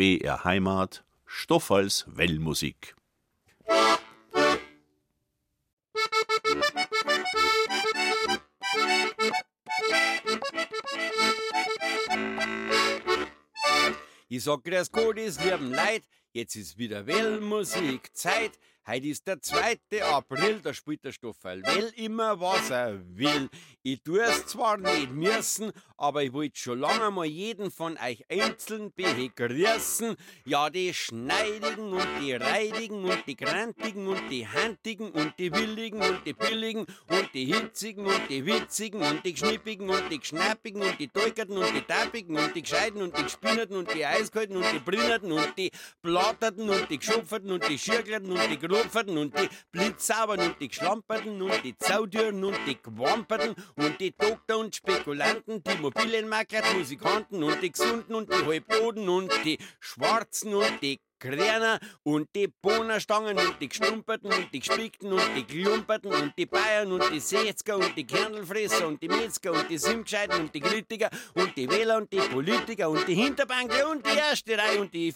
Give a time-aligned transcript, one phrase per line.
[0.00, 2.96] BR Heimat, Stoff als Wellmusik.
[14.28, 18.52] Ich sag grüß Gott, ist lieben Leid, jetzt ist wieder Wellmusik Zeit.
[18.90, 20.02] Heute ist der 2.
[20.02, 23.48] April, da spielt der Stoffel Well immer, was er will.
[23.84, 28.24] Ich tu es zwar nicht müssen, aber ich wollte schon lange mal jeden von euch
[28.28, 30.16] einzeln begrüßen.
[30.44, 36.02] Ja, die Schneidigen und die Reidigen und die Grantigen und die Handigen und die Willigen
[36.02, 40.82] und die Billigen und die Hitzigen und die Witzigen und die Geschnippigen und die Geschnappigen
[40.82, 44.56] und die Teukerten und die Tappigen und die Gescheiten und die Gespinnerten und die Eiskalten
[44.56, 45.70] und die Brinnerten und die
[46.02, 50.68] Platterten und die Geschupferten und die Schirklerten und die Gerupferten und die Blitzsaubern und die
[50.68, 56.78] Geschlamperten und die Zaudüren und die Gewamperten und die Doktor und Spekulanten, die Immobilienmakler, die
[56.78, 62.48] Musikanten und die Gesunden und die Halbboden und die Schwarzen und die Kräner und die
[62.48, 67.20] Bohnerstangen und die Gestumperten und die Gespickten und die Klumperten und die Bayern und die
[67.20, 71.68] Seetzger und die Kernelfresser und die Metzger und die Simgescheiten und die Kritiker und die
[71.68, 75.14] Wähler und die Politiker und die Hinterbankler und die erste Reihe und die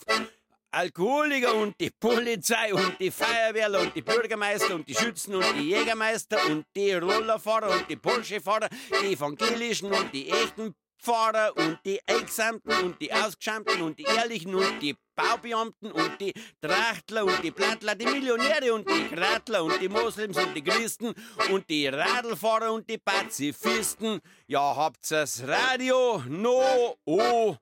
[0.74, 5.70] Alkoholiker und die Polizei und die Feuerwehrler und die Bürgermeister und die Schützen und die
[5.70, 8.68] Jägermeister und die Rollerfahrer und die Polschefahrer,
[9.02, 14.54] die evangelischen und die echten Pfarrer und die Eingesamten und die Ausgeschämten und die Ehrlichen
[14.54, 19.80] und die Baubeamten und die Trachtler und die Plattler, die Millionäre und die Gratler und
[19.80, 21.14] die Moslems und die Christen
[21.52, 24.20] und die Radlfahrer und die Pazifisten.
[24.46, 26.22] Ja, habt's das Radio?
[26.26, 27.56] No, oh.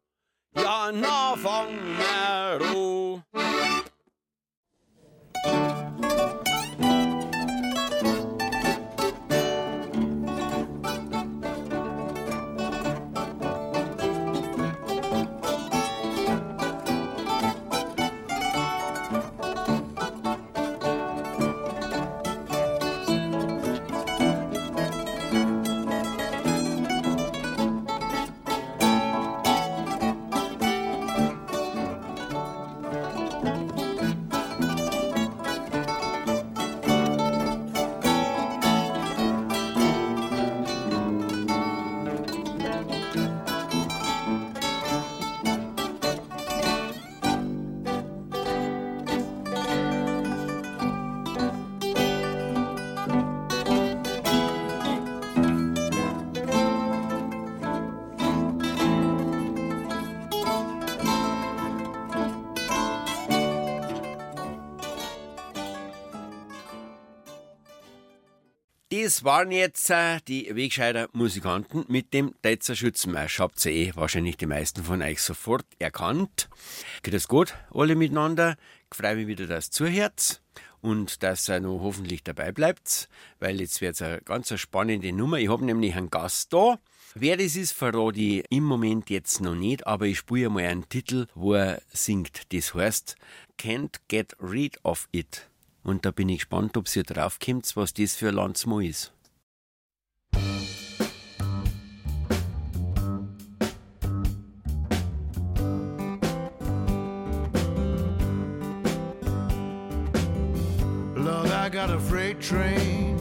[0.54, 3.22] Ja, na fanger du.
[69.12, 73.40] Das waren jetzt äh, die Wegscheider Musikanten mit dem Teizer Schützenmarsch.
[73.40, 76.48] Habt ihr eh wahrscheinlich die meisten von euch sofort erkannt.
[77.02, 78.56] Geht das gut, alle miteinander?
[78.90, 80.40] Ich freue mich wieder, dass ihr zuhört
[80.80, 85.36] und dass ihr noch hoffentlich dabei bleibt, weil jetzt wird es eine ganz spannende Nummer.
[85.36, 86.78] Ich habe nämlich einen Gast da.
[87.14, 90.88] Wer das ist, verrate ich im Moment jetzt noch nicht, aber ich spiele mal einen
[90.88, 92.50] Titel, wo er singt.
[92.50, 93.16] Das heißt,
[93.60, 95.51] Can't Get Rid of It.
[95.84, 99.12] Und da bin ich gespannt, ob ihr draufkommt, was das für Landsmo ist.
[111.16, 113.16] Lord, I got a freight train,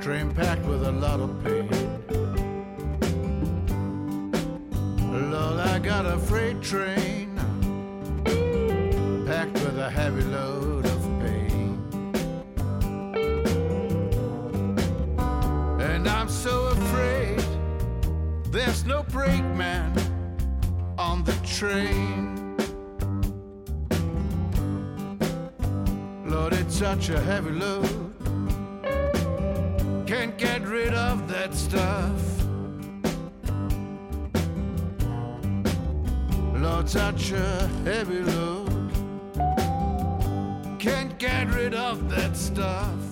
[0.00, 1.68] train packed with a lot of pain.
[5.30, 7.07] Lord, I got a freight train,
[18.50, 19.92] there's no brakeman
[20.98, 22.56] on the train.
[26.26, 28.14] Lord, it's such a heavy load.
[30.06, 32.20] Can't get rid of that stuff.
[36.54, 38.90] Lord, such a heavy load.
[40.78, 43.07] Can't get rid of that stuff.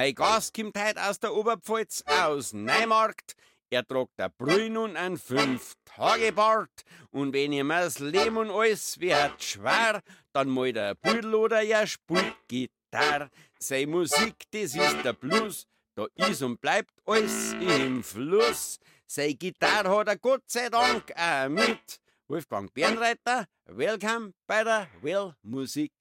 [0.00, 3.34] Mein Gast kommt heute aus der Oberpfalz, aus Neumarkt.
[3.68, 6.70] Er tragt der Brühen und ein Fünf-Tage-Bart.
[7.10, 10.00] Und wenn ihm das Leben und alles wird schwer,
[10.32, 13.28] dann malt er Büdel oder er spielt Gitarre.
[13.58, 15.66] Seine Musik, das ist der Blues.
[15.94, 18.78] Da ist und bleibt alles im Fluss.
[19.06, 22.00] Seine Gitarre hat er Gott sei Dank auch mit.
[22.26, 25.92] Wolfgang Bernreiter, welcome bei der Well Musik.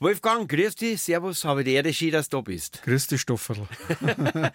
[0.00, 2.82] Wolfgang, grüß dich, servus, habe die Ehre schön, dass du da bist.
[2.84, 3.66] Grüß dich, Stofferl.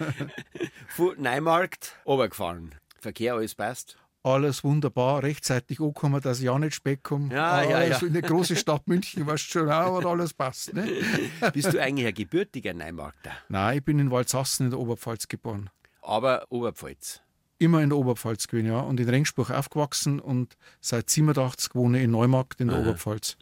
[0.88, 2.74] Von Neumarkt runtergefahren.
[3.01, 3.98] Verkehr, alles passt.
[4.24, 7.34] Alles wunderbar, rechtzeitig angekommen, dass ich auch nicht spät komme.
[7.34, 8.07] Ja, ja, alles ja.
[8.07, 10.74] in der großen Stadt München, weißt du schon, auch, aber alles passt.
[10.74, 10.88] Ne?
[11.54, 13.31] Bist du eigentlich ein gebürtiger Neumarkter?
[13.50, 15.69] Nein, ich bin in Waldsassen in der Oberpfalz geboren.
[16.01, 17.22] Aber Oberpfalz.
[17.63, 18.81] Immer in der Oberpfalz gewesen, ja.
[18.81, 23.38] Und in Regensburg aufgewachsen und seit 87 wohne ich in Neumarkt in der Oberpfalz.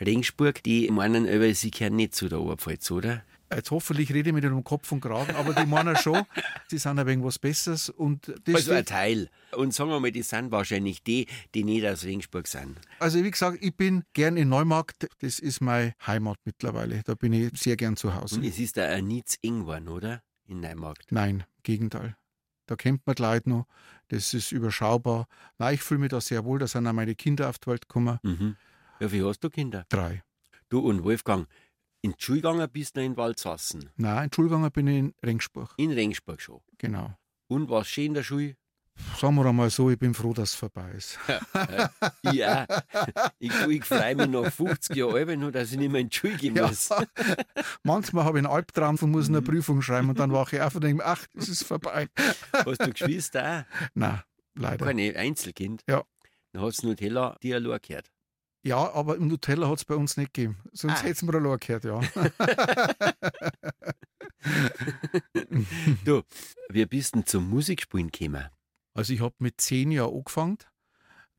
[0.00, 3.24] Regensburg, die meinen, aber sie gehören nicht zu der Oberpfalz, oder?
[3.54, 6.22] Jetzt hoffentlich rede ich mit um Kopf und Kragen, aber die meinen schon,
[6.68, 7.90] sie sind ein wenig was Besseres.
[7.90, 9.30] Und das Also ein Teil.
[9.52, 12.78] Und sagen wir mal, die sind wahrscheinlich die, die nicht aus Regensburg sind.
[13.00, 15.08] Also wie gesagt, ich bin gern in Neumarkt.
[15.20, 17.02] Das ist meine Heimat mittlerweile.
[17.04, 18.36] Da bin ich sehr gern zu Hause.
[18.36, 20.22] Und es ist da ein Nietz eng geworden, oder?
[20.46, 21.12] In Neumarkt.
[21.12, 22.16] Nein, Gegenteil.
[22.68, 23.66] Da kennt man die Leute noch.
[24.08, 25.26] Das ist überschaubar.
[25.56, 26.58] Nein, ich fühle mich da sehr wohl.
[26.58, 28.18] Da sind auch meine Kinder auf die Welt gekommen.
[28.22, 28.56] Mhm.
[29.00, 29.86] Ja, wie hast du Kinder?
[29.88, 30.22] Drei.
[30.68, 31.48] Du und Wolfgang,
[32.02, 33.90] in gegangen bist du in Waldsassen.
[33.96, 35.72] Nein, in gegangen bin ich in Regensburg.
[35.78, 36.60] In Regensburg schon.
[36.76, 37.16] Genau.
[37.48, 38.56] Und warst schön in der Schule?
[39.20, 41.18] Sagen wir einmal so, ich bin froh, dass es vorbei ist.
[42.32, 42.66] Ja.
[43.38, 46.54] ich, ich freue mich nach 50 Jahren alt, nur dass ich nicht mehr Schule gehen
[46.56, 46.66] Ja.
[46.68, 46.90] muss.
[47.82, 50.74] Manchmal habe ich einen Albtraum und muss eine Prüfung schreiben und dann wache ich auf
[50.74, 52.08] und denke, ach, es ist vorbei.
[52.52, 53.88] Hast du Geschwister auch?
[53.94, 54.22] Nein,
[54.54, 54.84] leider.
[54.86, 55.82] Keine Einzelkind?
[55.88, 56.02] Ja.
[56.52, 58.10] Dann hat es Nutella dir allein gehört.
[58.64, 60.58] Ja, aber im Nutella hat es bei uns nicht gegeben.
[60.72, 61.02] Sonst Ah.
[61.02, 62.00] hätte es mir allein gehört, ja.
[66.04, 66.22] Du,
[66.68, 68.46] wie bist denn zum Musikspielen gekommen?
[68.98, 70.58] Also ich habe mit zehn Jahren angefangen.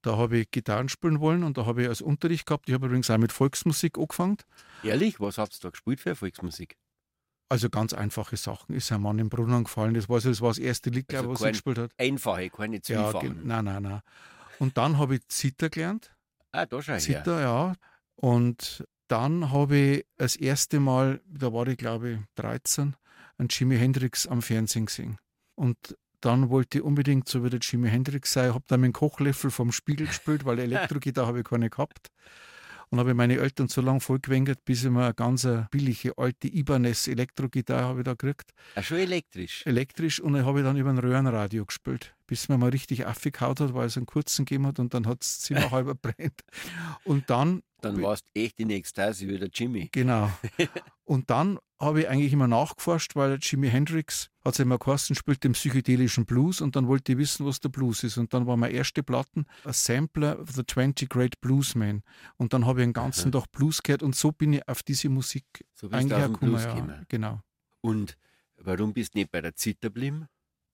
[0.02, 2.70] Da habe ich Gitarren spielen wollen und da habe ich als Unterricht gehabt.
[2.70, 4.38] Ich habe übrigens auch mit Volksmusik angefangen.
[4.82, 6.78] Ehrlich, was habt ihr da gespielt für Volksmusik?
[7.50, 8.74] Also ganz einfache Sachen.
[8.76, 9.94] Ist ein Mann im Brunnen gefallen.
[9.96, 11.92] Das war, so, das, war das erste Lied, glaube ich, Also was er gespielt hat.
[11.98, 13.34] Einfache, keine Ja, zweifachen.
[13.40, 14.02] ge- nein, nein, nein.
[14.60, 16.16] Und dann habe ich Zither gelernt.
[16.54, 17.00] ah, da her.
[17.00, 17.74] Zither, ja.
[18.16, 22.96] Und dann habe ich das erste Mal, da war ich glaube ich 13,
[23.38, 25.18] einen Jimi Hendrix am Fernsehen gesehen.
[25.56, 28.54] Und dann wollte ich unbedingt so wie der Jimi Hendrix sein.
[28.54, 32.10] Habe dann mit dem Kochlöffel vom Spiegel gespielt, weil Elektrogitarre habe ich keine gehabt.
[32.92, 37.08] Und habe meine Eltern so lange vollgewendet, bis ich mir eine ganz billige alte Ibanez
[37.08, 38.52] Elektrogitarre habe ich da gekriegt.
[38.74, 39.64] Ah, schon elektrisch.
[39.68, 43.76] Elektrisch und ich habe dann über ein Röhrenradio gespielt, bis mir mal richtig aufgehaut hat,
[43.76, 46.42] weil es einen kurzen gegeben hat und dann hat das Zimmer halber brennt.
[47.04, 49.90] Und dann Dann warst du echt in Ekstase wie der Jimmy.
[49.92, 50.30] Genau.
[51.06, 55.44] Und dann habe ich eigentlich immer nachgeforscht, weil Jimi Hendrix hat es immer geheißen, spielt
[55.44, 58.18] den psychedelischen Blues und dann wollte ich wissen, was der Blues ist.
[58.18, 62.04] Und dann war meine erste Platten ein Sampler of the 20 Great Bluesmen.
[62.38, 65.10] Und dann habe ich den ganzen Tag Blues gehört und so bin ich auf diese
[65.10, 66.52] Musik So bist eigentlich du auf den gekommen.
[66.52, 67.04] Blues Ja.
[67.08, 67.42] Genau.
[67.82, 68.18] Und
[68.58, 70.28] warum bist du nicht bei der Zither geblieben?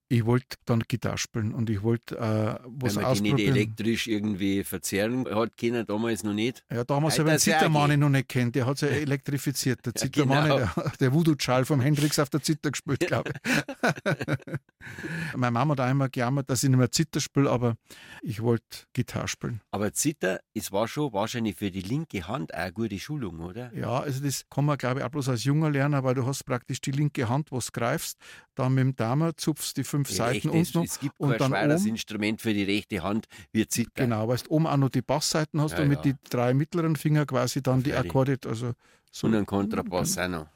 [0.07, 3.55] Ich wollte dann Gitarre spielen und ich wollte äh, was Weil man die nicht ausprobieren.
[3.55, 6.63] elektrisch irgendwie verzehren hat können, damals noch nicht.
[6.71, 8.55] Ja, damals habe ich den ist ja Zittermann auch noch nicht kennt.
[8.55, 9.83] Der hat es ja elektrifiziert.
[9.85, 10.57] Der Zittermann, genau.
[10.57, 13.51] der, der Voodoo-Schall vom Hendrix auf der Zither gespielt, glaube ich.
[15.35, 17.75] Meine Mama hat immer gejammert, dass ich nicht mehr Zither spiele, aber
[18.21, 19.61] ich wollte Gitarre spielen.
[19.71, 23.73] Aber Zither, es war schon wahrscheinlich für die linke Hand auch eine gute Schulung, oder?
[23.73, 26.43] Ja, also das kann man, glaube ich, auch bloß als junger lernen, weil du hast
[26.43, 28.19] praktisch die linke Hand, was greifst,
[28.55, 31.51] dann mit dem Daumen zupfst die fünf Die Seiten unten es gibt und kein dann
[31.51, 33.91] schweres oben- Instrument für die rechte Hand wie Zither.
[34.05, 36.13] Genau, weil du oben auch noch die Bassseiten hast Ja, und mit ja.
[36.13, 38.09] die drei mittleren Finger quasi dann die Freilich.
[38.09, 38.37] Akkorde.
[38.47, 38.73] Also
[39.11, 40.47] so Und ein Kontrabass auch noch.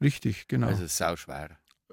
[0.00, 0.68] richtig, genau.
[0.68, 1.50] Also sau schwer.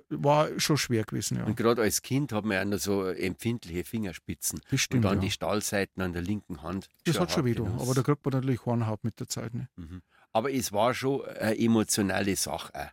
[0.10, 1.44] War schon schwer gewesen, ja.
[1.44, 4.62] Und gerade als Kind hat man ja noch so empfindliche Fingerspitzen.
[4.72, 5.26] Das stimmt, und dann ja.
[5.26, 6.88] die Stahlseiten an der linken Hand.
[7.04, 7.82] Das hat schon weh, genug.
[7.82, 9.54] aber da kriegt man natürlich Hornhaut mit der Zeit.
[9.54, 9.68] Ne?
[9.76, 10.02] Mhm.
[10.32, 12.92] Aber es war schon eine emotionale Sache.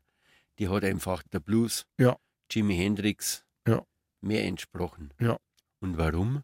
[0.58, 2.16] Die hat einfach der Blues, Ja.
[2.50, 3.82] Jimi Hendrix, Ja.
[4.20, 5.12] mehr entsprochen.
[5.20, 5.38] Ja.
[5.80, 6.42] Und warum?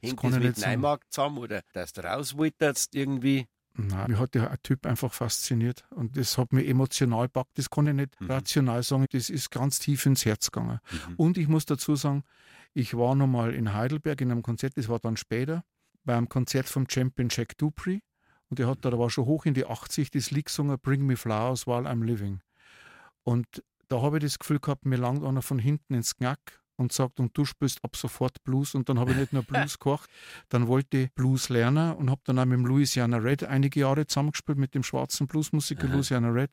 [0.00, 0.58] Hängt das ich mit.
[0.58, 3.46] Neumarkt zusammen oder dass du raus wolltest irgendwie?
[3.74, 7.56] Nein, mich hat der Typ einfach fasziniert und das hat mich emotional packt.
[7.58, 8.30] Das kann ich nicht Mhm.
[8.30, 9.06] rational sagen.
[9.10, 10.80] Das ist ganz tief ins Herz gegangen.
[10.90, 11.14] Mhm.
[11.16, 12.24] Und ich muss dazu sagen,
[12.74, 15.64] ich war noch mal in Heidelberg in einem Konzert, das war dann später,
[16.04, 18.00] beim Konzert vom Champion Jack Dupree.
[18.50, 21.04] Und der hat da, der war schon hoch in die 80, das Lied gesungen, Bring
[21.06, 22.40] Me Flowers While I'm Living.
[23.24, 26.92] Und da habe ich das Gefühl gehabt, mir langt einer von hinten ins Knack und
[26.92, 28.74] sagt, und du spielst ab sofort Blues.
[28.74, 30.08] Und dann habe ich nicht nur Blues gekocht,
[30.48, 34.06] dann wollte ich Blues lernen und habe dann auch mit dem Louisiana Red einige Jahre
[34.06, 35.88] zusammengespielt, mit dem schwarzen Bluesmusiker.
[35.88, 36.50] Louisiana Red.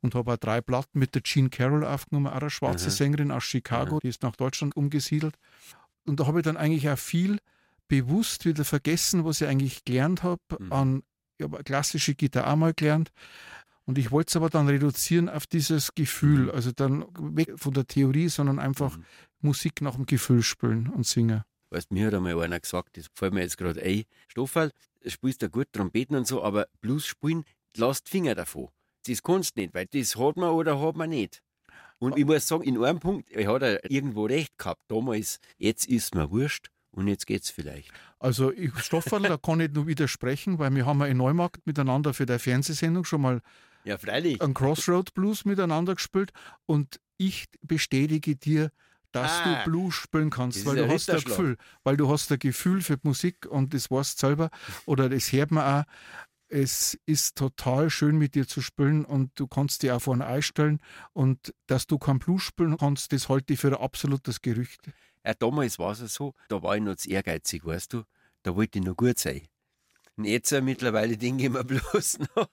[0.00, 2.90] Und habe auch drei Platten mit der Jean Carroll aufgenommen, auch eine schwarze Aha.
[2.90, 5.36] Sängerin aus Chicago, die ist nach Deutschland umgesiedelt.
[6.06, 7.38] Und da habe ich dann eigentlich auch viel
[7.86, 10.40] bewusst wieder vergessen, was ich eigentlich gelernt habe.
[10.58, 10.72] Mhm.
[10.72, 11.02] An,
[11.38, 13.12] ich habe klassische Gitarre einmal gelernt.
[13.90, 16.44] Und ich wollte es aber dann reduzieren auf dieses Gefühl.
[16.44, 16.50] Mhm.
[16.50, 17.06] Also dann
[17.36, 19.04] weg von der Theorie, sondern einfach Mhm.
[19.40, 21.42] Musik nach dem Gefühl spielen und singen.
[21.70, 24.70] Weißt, mir hat einmal einer gesagt, das fällt mir jetzt gerade ein, Stofferl,
[25.04, 27.42] spielst du gut Trompeten und so, aber Blues spielen,
[27.76, 28.68] lass die Finger davon.
[29.08, 31.42] Das kannst du nicht, weil das hat man oder hat man nicht.
[31.98, 34.84] Und ich muss sagen, in einem Punkt, hat er irgendwo recht gehabt.
[34.86, 37.90] Damals, jetzt ist mir wurscht und jetzt geht's vielleicht.
[38.20, 42.14] Also ich, Stofferl, da kann ich nur widersprechen, weil wir haben ja in Neumarkt miteinander
[42.14, 43.40] für der Fernsehsendung schon mal
[43.84, 44.40] Ja, freilich.
[44.40, 46.32] einen Crossroad Blues miteinander gespielt
[46.66, 48.70] und ich bestätige dir,
[49.12, 51.24] dass Ah, du Blues spielen kannst, weil du ein hast ein.
[51.24, 54.50] Gefühl, weil du hast ein Gefühl für Musik und das weißt selber
[54.86, 55.84] oder das hört man auch.
[56.48, 60.80] Es ist total schön mit dir zu spielen und du kannst dir auch vorne einstellen
[61.12, 64.80] und dass du kein Blues spielen kannst, das halte ich für ein absolutes Gerücht.
[65.24, 68.04] Ja, damals war es so, da war ich noch zu ehrgeizig, weißt du.
[68.42, 69.42] Da wollte ich noch gut sein.
[70.16, 72.48] Und jetzt mittlerweile denke ich mir bloß noch,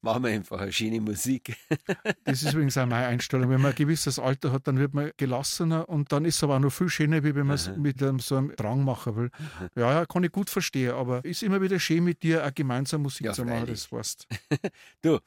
[0.00, 1.56] machen wir einfach eine schöne Musik.
[2.24, 3.50] Das ist übrigens auch meine Einstellung.
[3.50, 6.56] Wenn man ein gewisses Alter hat, dann wird man gelassener und dann ist es aber
[6.56, 9.30] auch noch viel schöner, wie wenn man es mit einem, so einem Drang machen will.
[9.76, 13.02] Ja, ja, kann ich gut verstehen, aber ist immer wieder schön mit dir auch gemeinsam
[13.02, 13.80] Musik Ja, zu machen, freilich.
[13.82, 14.26] das weißt
[15.02, 15.18] Du,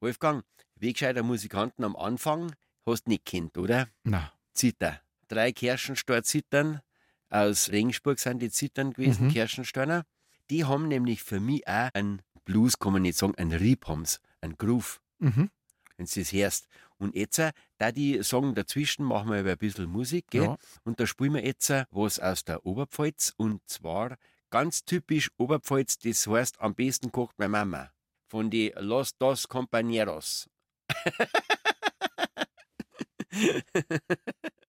[0.00, 0.42] Wolfgang,
[0.76, 2.52] Wegscheider Musikanten am Anfang
[2.86, 3.88] hast du nicht kennt, oder?
[4.04, 5.00] Na, Zither.
[5.28, 6.80] Drei Kirschenstor-Zittern
[7.28, 9.30] aus Regensburg sind die Zittern gewesen, Mhm.
[9.32, 10.04] Kirschenstorner.
[10.50, 14.20] Die haben nämlich für mich auch einen Blues, kann man nicht sagen, einen Rieb haben's,
[14.40, 15.50] einen Groove, mhm.
[15.96, 16.68] wenn du das hörst.
[16.98, 20.42] Und jetzt, äh, da die sagen, dazwischen machen wir aber ein bisschen Musik, gell?
[20.42, 20.58] Ja.
[20.84, 24.16] Und da spielen wir jetzt äh, was aus der Oberpfalz und zwar
[24.50, 27.90] ganz typisch Oberpfalz, das heißt, am besten kocht meine Mama.
[28.26, 30.48] Von die Los Dos Compañeros.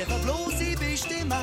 [0.00, 1.36] Der verblos ich bestimme,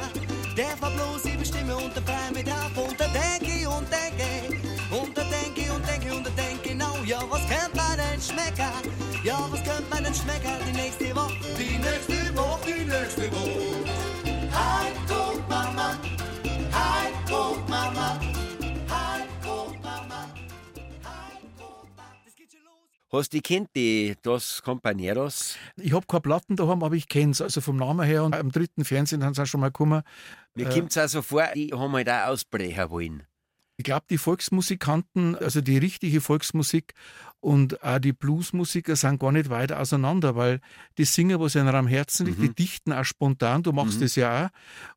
[0.58, 4.58] der verblos ich bestimme und der frei mit ab und da denke und denke
[4.90, 8.74] und da denke und denke und da denke genau, ja was könnte man denn schmecken?
[9.24, 10.58] Ja was könnte man denn schmecken?
[10.68, 11.07] Die nächste
[23.10, 25.56] Hast du die kennt, die Dos Compañeros?
[25.78, 27.42] Ich habe keine Platten daheim, aber ich kenne es.
[27.42, 30.02] Also vom Namen her und am dritten Fernsehen haben sie auch schon mal gekommen.
[30.56, 30.74] Mir Äh.
[30.74, 33.24] kommt es auch so vor, die haben halt auch ausbrechen wollen.
[33.78, 36.94] Ich glaube, die Volksmusikanten, also die richtige Volksmusik
[37.48, 40.60] und auch die Bluesmusiker sind gar nicht weit auseinander, weil
[40.98, 44.48] die singen, was ihnen am Herzen liegt, die dichten auch spontan, du machst das ja
[44.48, 44.50] auch,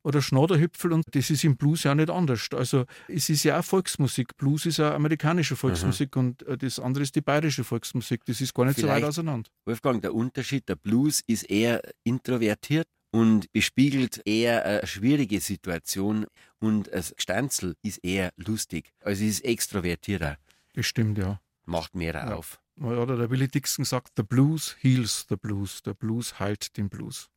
[0.03, 2.49] oder Schnaderhüpfel und das ist im Blues ja nicht anders.
[2.53, 4.35] Also es ist ja auch Volksmusik.
[4.35, 8.25] Blues ist ja amerikanische Volksmusik und äh, das andere ist die bayerische Volksmusik.
[8.25, 9.49] Das ist gar nicht so Vielleicht- weit auseinander.
[9.65, 16.25] Wolfgang, der Unterschied, der Blues ist eher introvertiert und bespiegelt eher eine schwierige Situation
[16.59, 18.91] und das Gestanzel ist eher lustig.
[19.05, 20.37] Also es ist extrovertierter,
[20.73, 21.39] Das stimmt, ja.
[21.65, 22.35] Macht mehr Ja.
[22.35, 22.59] auf.
[22.79, 25.83] Oder der Willie Dixon sagt, the blues heals the blues.
[25.83, 27.29] Der Blues heilt den Blues.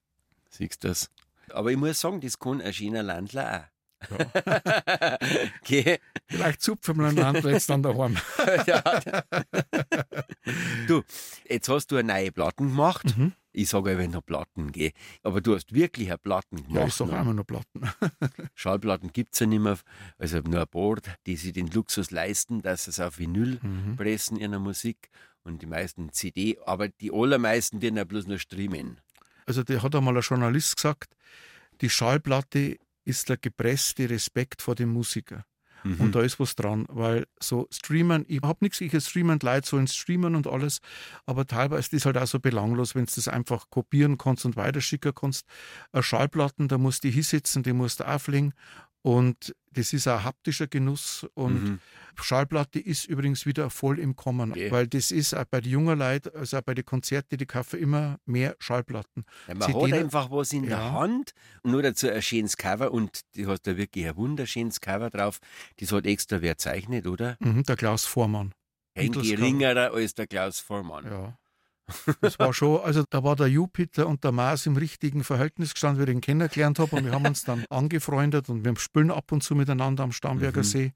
[0.50, 1.11] Siehst du das?
[1.50, 3.69] Aber ich muss sagen, das kann ein schöner Landler
[4.09, 4.09] auch.
[4.11, 5.19] Ja.
[5.64, 5.99] Gell?
[6.28, 8.16] Vielleicht zupfen wir einander jetzt dann daheim.
[8.66, 8.83] ja.
[10.87, 11.02] Du,
[11.49, 13.16] jetzt hast du eine neue Platten gemacht.
[13.16, 13.33] Mhm.
[13.56, 14.90] Ich sage wenn noch Platten, gell?
[15.23, 16.75] aber du hast wirklich eine Platten gemacht.
[16.75, 17.18] Ja, ich sage noch.
[17.18, 17.82] einmal noch Platten.
[18.54, 19.78] Schallplatten gibt es ja nicht mehr.
[20.18, 20.96] Also nur ein paar,
[21.26, 23.96] die sich den Luxus leisten, dass sie es auf Vinyl Mhm.
[23.96, 25.08] pressen ihrer Musik
[25.44, 29.00] und die meisten CD, aber die allermeisten die ja bloß nur streamen.
[29.46, 31.14] Also, der hat einmal ein Journalist gesagt,
[31.80, 35.44] die Schallplatte ist der gepresste Respekt vor dem Musiker.
[35.85, 36.00] Mhm.
[36.00, 39.87] Und da ist was dran, weil so streamen, ich habe nichts gegen streamen, Leute sollen
[39.87, 40.81] streamen und alles,
[41.26, 44.57] aber teilweise ist das halt auch so belanglos, wenn du das einfach kopieren kannst und
[44.57, 45.47] weiterschicken kannst.
[46.00, 48.55] Schallplatten, da musst du hinsetzen, die musst du auflegen
[49.04, 51.78] und das ist ein haptischer Genuss und Mhm.
[52.23, 54.70] Schallplatte ist übrigens wieder voll im Kommen, Okay.
[54.70, 57.80] weil das ist auch bei den jungen Leuten, also auch bei den Konzerten, die kaufen
[57.80, 59.25] immer mehr Schallplatten.
[59.49, 60.92] Ja, man CD hat einfach was in der Ja.
[60.92, 61.32] Hand
[61.62, 65.38] und nur dazu ein schönes Cover und du hast da wirklich ein wunderschönes Cover drauf.
[65.78, 67.37] Das hat extra wer zeichnet, oder?
[67.40, 68.54] Mhm, der Klaus Vormann.
[68.96, 71.04] Ein geringerer als der Klaus Vormann.
[71.04, 71.37] Ja.
[72.21, 76.05] Das war schon, also da war der Jupiter und der Mars im richtigen Verhältnis gestanden,
[76.05, 76.97] wie ich ihn kennengelernt habe.
[76.97, 80.61] Und wir haben uns dann angefreundet und wir spielen ab und zu miteinander am Starnberger
[80.61, 80.64] Mhm.
[80.64, 80.93] See.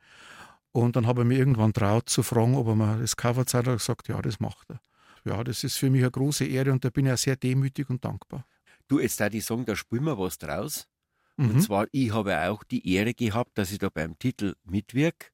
[0.73, 3.67] Und dann habe ich mir irgendwann traut zu fragen, ob er mir das Cover zeigt.
[3.67, 4.81] Er hat gesagt, ja, das macht er.
[5.25, 7.91] Ja, das ist für mich eine große Ehre und da bin ich auch sehr demütig
[7.91, 8.47] und dankbar.
[8.87, 10.89] Du, jetzt da die sagen, da spielen wir was draus.
[11.37, 11.51] Mhm.
[11.51, 15.27] Und zwar, ich habe auch die Ehre gehabt, dass ich da beim Titel mitwirke.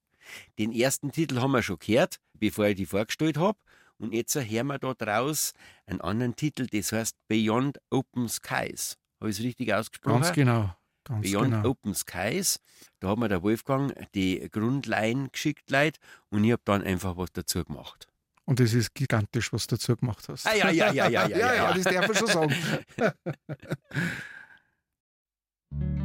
[0.59, 3.59] Den ersten Titel haben wir schon gehört, bevor ich die vorgestellt habe.
[4.05, 5.55] Und jetzt hören wir da draus
[5.87, 8.99] einen anderen Titel, das heißt Beyond Open Skies.
[9.19, 10.21] Habe ich es richtig ausgesprochen?
[10.21, 10.77] Ganz genau.
[11.05, 11.71] Ganz Beyond genau.
[11.71, 12.61] Open Skies.
[13.01, 17.33] Da hat mir der Wolfgang die Grundline geschickt, Leute, und ich habe dann einfach was
[17.33, 18.07] dazu gemacht.
[18.45, 20.47] Und das ist gigantisch, was du dazu gemacht hast.
[20.47, 21.73] Ah, ja, ja, ja, ja, ja, ja, ja, ja.
[21.73, 22.55] das darf ich schon sagen.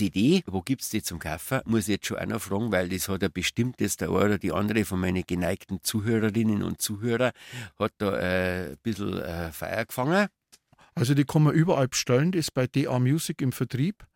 [0.00, 1.60] CD, wo gibt's die zum Kaufen?
[1.66, 4.38] Muss ich jetzt schon einer fragen, weil das hat ja bestimmt jetzt der eine oder
[4.38, 7.32] die andere von meinen geneigten Zuhörerinnen und Zuhörer
[7.78, 10.28] hat da äh, ein bisschen äh, Feier gefangen.
[10.94, 14.06] Also die kann man überall bestellen, das ist bei DA Music im Vertrieb.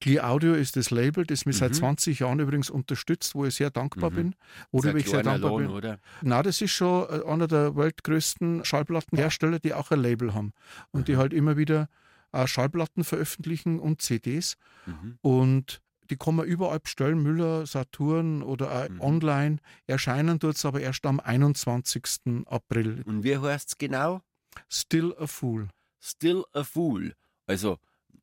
[0.00, 1.74] Clear Audio ist das Label, das mich seit Mhm.
[1.98, 4.14] 20 Jahren übrigens unterstützt, wo ich sehr dankbar Mhm.
[4.14, 4.28] bin.
[4.30, 4.36] Ist
[4.72, 5.70] Oder ein wo ich sehr dankbar Lohn, bin.
[5.72, 5.98] oder?
[6.22, 10.52] Na, das ist schon äh, einer der weltgrößten Schallplattenhersteller, die auch ein Label haben
[10.90, 11.88] und die halt immer wieder
[12.34, 14.56] auch Schallplatten veröffentlichen und CDs.
[14.86, 15.18] Mhm.
[15.22, 19.00] Und die kann man überall bestellen, Müller, Saturn oder Mhm.
[19.00, 19.56] online.
[19.86, 22.46] Erscheinen es aber erst am 21.
[22.46, 23.02] April.
[23.06, 24.20] Und wie heißt's genau?
[24.68, 25.68] Still a Fool.
[26.00, 27.14] Still a Fool.
[27.46, 27.78] Also,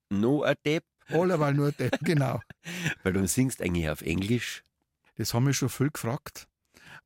[0.10, 2.41] no a Depp, Alleweil nur der, genau.
[3.04, 4.63] weil du singst eigentlich auf Englisch.
[5.15, 6.47] Das haben mich schon viel gefragt.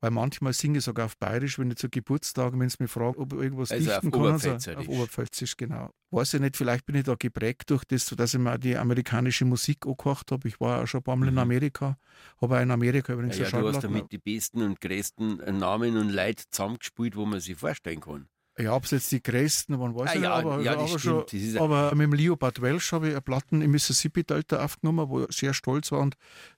[0.00, 3.16] Weil manchmal singe ich sogar auf Bayerisch, wenn ich zu Geburtstagen, wenn sie mich fragen,
[3.16, 4.26] ob ich irgendwas Also auf dichten kann.
[4.26, 5.90] Also auf Oberpfälzisch, genau.
[6.10, 9.44] Weiß ich nicht, vielleicht bin ich da geprägt durch das, dass ich mir die amerikanische
[9.44, 10.48] Musik angehört habe.
[10.48, 11.40] Ich war auch schon ein paar Mal in Mhm.
[11.40, 11.96] Amerika,
[12.40, 15.96] habe auch in Amerika übrigens Ja, ja, du hast damit die besten und größten Namen
[15.96, 18.28] und Leute zusammengespielt, wo man sich vorstellen kann.
[18.58, 20.98] Ja, ob es jetzt die größten waren, weiß Ah, ich ja, nicht, aber, ja, aber
[20.98, 21.24] schon.
[21.58, 25.52] Aber mit dem Leopard Welsh habe ich eine Platten im Mississippi-Delta aufgenommen, wo ich sehr
[25.52, 25.98] stolz war.
[26.00, 26.14] Und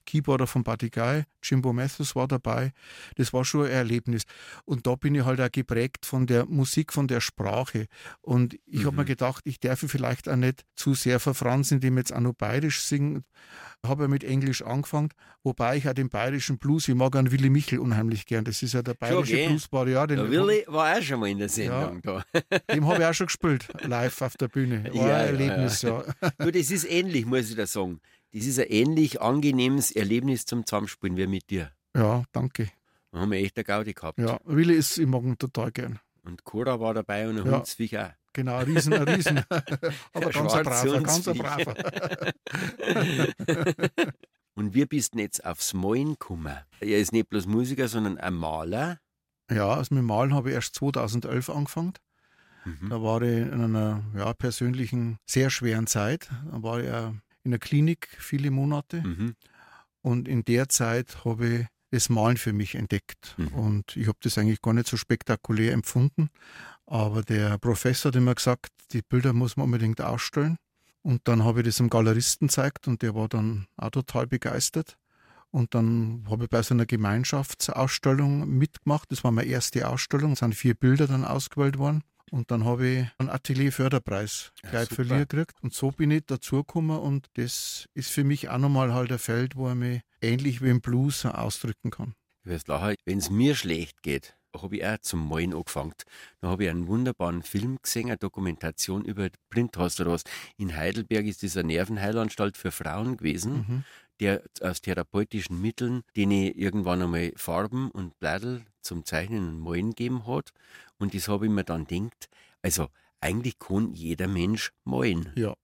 [0.07, 2.73] Keyboarder von Buddy Guy, Jimbo Matthews war dabei.
[3.17, 4.23] Das war schon ein Erlebnis.
[4.65, 7.87] Und da bin ich halt auch geprägt von der Musik, von der Sprache.
[8.21, 8.97] Und ich habe Mhm.
[8.99, 12.35] mir gedacht, ich darf vielleicht auch nicht zu sehr verfransen, indem ich jetzt auch noch
[12.35, 13.25] bayerisch singen.
[13.87, 15.11] Habe ja mit Englisch angefangen,
[15.45, 18.45] wobei ich auch den bayerischen Blues, ich mag an Willy Michel unheimlich gern.
[18.45, 19.49] Das ist ja der bayerische gell?
[19.51, 19.87] Bluesbar.
[19.87, 22.25] Ja, den, Der Willi war auch schon mal in der Sendung da.
[22.75, 24.85] dem habe ich auch schon gespielt, live auf der Bühne.
[24.85, 26.03] War Ja, ein ja, Erlebnis, ja.
[26.39, 28.01] Du, das ist ähnlich, muss ich da sagen.
[28.33, 31.71] Das ist ein ähnlich angenehmes Erlebnis zum Zusammenspielen wie mit dir.
[31.97, 32.69] Ja, danke.
[33.13, 34.19] Da haben wir echt eine Gaudi gehabt.
[34.19, 35.99] Ja, Willi ist, ich mag ihn total gern.
[36.25, 37.53] Und Cora war dabei und ein Ja.
[37.57, 38.11] Hundsviech auch.
[38.39, 39.39] Genau, Riesen, ein Riesen.
[40.13, 41.75] Aber ganz ein braver, ganz ein braver.
[44.55, 46.57] Und wie bist du jetzt aufs Malen gekommen?
[46.79, 49.01] Er ist nicht bloß Musiker, sondern ein Maler.
[49.51, 51.95] Ja, also mit Malen habe ich erst 2011 angefangen.
[52.65, 52.91] Mhm.
[52.91, 56.31] Da war ich in einer ja, persönlichen, sehr schweren Zeit.
[56.49, 56.89] Da war ich
[57.43, 59.03] in der Klinik viele Monate.
[59.03, 59.35] Mhm.
[60.01, 63.35] Und in der Zeit habe ich das Malen für mich entdeckt.
[63.37, 63.49] Mhm.
[63.49, 66.31] Und ich habe das eigentlich gar nicht so spektakulär empfunden.
[66.91, 70.57] Aber der Professor hat immer gesagt, die Bilder muss man unbedingt ausstellen.
[71.03, 74.97] Und dann habe ich das einem Galeristen gezeigt und der war dann auch total begeistert.
[75.51, 79.11] Und dann habe ich bei so einer Gemeinschaftsausstellung mitgemacht.
[79.11, 80.33] Das war meine erste Ausstellung.
[80.33, 82.03] Es sind vier Bilder dann ausgewählt worden.
[82.31, 84.95] Und dann habe ich einen Atelier-Förderpreis Ja, gleich super.
[84.97, 85.53] verliehen gekriegt.
[85.63, 86.99] Und so bin ich dazugekommen.
[86.99, 90.69] Und das ist für mich auch nochmal halt ein Feld, wo ich mich ähnlich wie
[90.71, 92.15] im Blues ausdrücken kann.
[92.45, 95.93] Wirst lachen, wenn es mir schlecht geht, habe ich auch zum Malen angefangen.
[96.41, 99.29] Da habe ich einen wunderbaren Film gesehen, eine Dokumentation über
[100.07, 100.25] was.
[100.57, 103.85] In Heidelberg ist eine Nervenheilanstalt für Frauen gewesen, Mhm.
[104.21, 110.27] der aus therapeutischen Mitteln, denen irgendwann einmal Farben und Blättl zum Zeichnen und Malen gegeben
[110.27, 110.51] hat.
[110.99, 112.29] Und das habe ich mir dann gedacht,
[112.63, 112.89] also
[113.21, 115.33] eigentlich kann jeder Mensch malen.
[115.37, 115.55] Ja.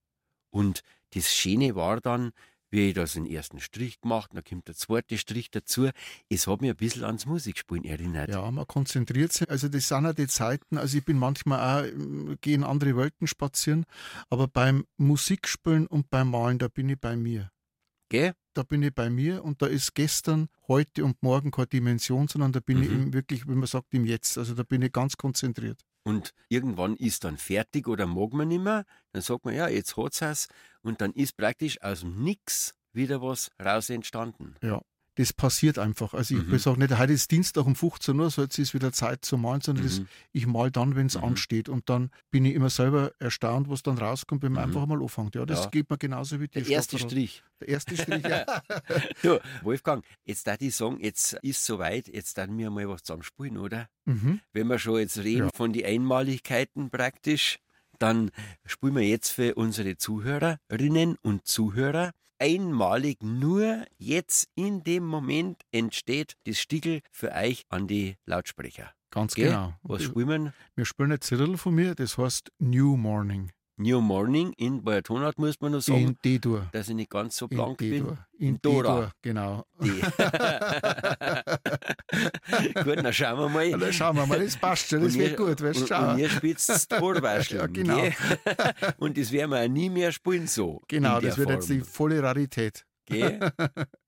[0.50, 0.82] Und
[1.14, 2.32] das Schöne war dann,
[2.74, 5.88] wie ich da so den ersten Strich gemacht, dann kommt der zweite Strich dazu.
[6.28, 8.30] Es hat mich ein bisschen ans Musikspielen erinnert.
[8.30, 9.48] Ja, man konzentriert sich.
[9.48, 12.96] Also das sind ja die Zeiten, also ich bin manchmal auch, ähm, gehe in andere
[12.96, 13.84] Welten spazieren,
[14.28, 17.50] aber beim Musikspielen und beim Malen, da bin ich bei mir.
[18.10, 18.34] Gell?
[18.54, 22.52] Da bin ich bei mir und da ist gestern, heute und morgen keine Dimension, sondern
[22.52, 22.94] da bin ich Mhm.
[22.94, 24.36] im, wirklich, wie man sagt, im Jetzt.
[24.36, 25.80] Also da bin ich ganz konzentriert.
[26.04, 28.84] Und irgendwann ist dann fertig oder mag man nicht mehr.
[29.12, 30.48] Dann sagt man, ja, jetzt hat's es.
[30.82, 34.54] Und dann ist praktisch aus dem Nix wieder was raus entstanden.
[35.16, 36.12] Das passiert einfach.
[36.12, 36.58] Also ich Mhm.
[36.58, 39.60] sage nicht, heute ist Dienstag um 15 Uhr, so jetzt ist wieder Zeit zu malen,
[39.60, 40.08] sondern das, Mhm.
[40.32, 41.24] ich mal dann, wenn es Mhm.
[41.24, 41.68] ansteht.
[41.68, 44.76] Und dann bin ich immer selber erstaunt, was dann rauskommt, wenn man Mhm.
[44.76, 45.34] einfach mal anfängt.
[45.36, 45.70] Ja, das Ja.
[45.70, 46.72] geht mir genauso wie Der dir.
[46.72, 46.98] erste.
[46.98, 47.42] Strich.
[47.60, 48.44] Der erste Strich, ja.
[49.22, 53.22] Ja, Wolfgang, jetzt da ich sagen, jetzt ist soweit, jetzt dann wir mal was zusammen
[53.22, 53.88] spielen, oder?
[54.06, 54.40] mhm.
[54.52, 55.50] Wenn wir schon jetzt reden Ja.
[55.54, 57.58] von den Einmaligkeiten praktisch,
[58.00, 58.32] dann
[58.66, 66.36] spielen wir jetzt für unsere Zuhörerinnen und Zuhörer einmalig nur jetzt in dem Moment entsteht
[66.44, 68.92] das Stickel für euch an die Lautsprecher.
[69.10, 69.50] Ganz Gell?
[69.50, 69.74] genau.
[69.82, 70.52] Was spielen wir?
[70.74, 73.52] Wir spielen ein Zettel von mir, das heißt New Morning.
[73.76, 76.68] New Morning in bei der Tonart muss man noch sagen, In D-Dur.
[76.72, 77.90] dass ich nicht ganz so In blank bin.
[77.90, 78.18] D-Dur.
[78.38, 78.94] In In Dora.
[79.00, 79.64] D-Dur, genau.
[82.84, 83.70] Gut, dann schauen wir mal.
[83.72, 86.12] Dann schauen wir mal, das passt schon, das wird gut, weißt du, und, schau.
[86.12, 87.60] und ihr spitzt das Torwascheln.
[87.60, 87.96] Ja, genau.
[87.96, 88.12] gell?
[88.98, 90.82] Und das werden wir auch nie mehr spielen so.
[90.88, 92.84] Genau, in das wird jetzt die Form, volle Rarität.
[93.06, 93.38] Gell?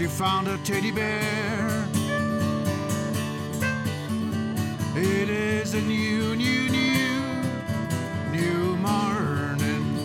[0.00, 1.86] she found a teddy bear.
[4.96, 7.20] It is a new, new, new,
[8.32, 9.98] new morning.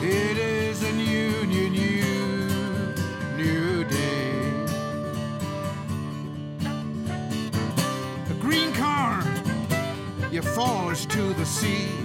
[0.00, 2.94] It is a new, new, new,
[3.36, 4.52] new day.
[8.28, 9.20] The green car,
[10.30, 12.01] you falls to the sea.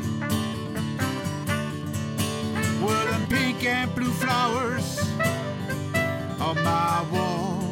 [3.64, 5.00] And blue flowers
[6.40, 7.68] on my wall.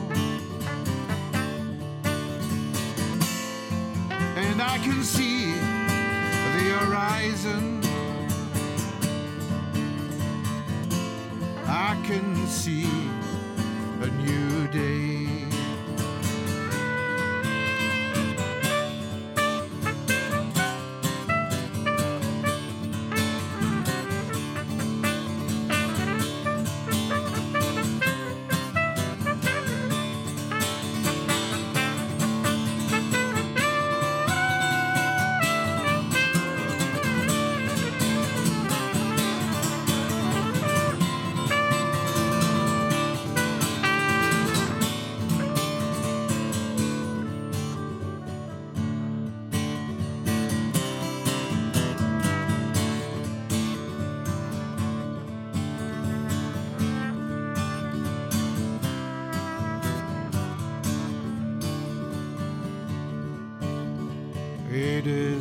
[4.36, 5.54] and I can see
[6.56, 7.82] the horizon.
[11.68, 12.88] I can see
[14.02, 15.15] a new day.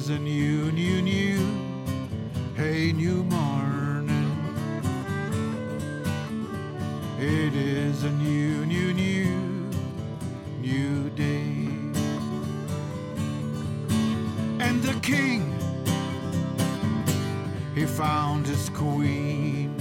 [0.05, 1.39] Is a new, new, new,
[2.55, 4.37] hey, new morning.
[7.19, 9.71] It is a new, new, new,
[10.61, 11.69] new day.
[14.61, 15.43] And the king,
[17.75, 19.75] he found his queen.